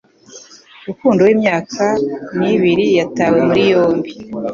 [0.87, 1.83] Rukundo w'imyaka
[2.39, 4.11] nibiri yatawe muri yombi